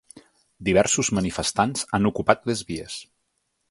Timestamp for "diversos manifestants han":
0.69-2.11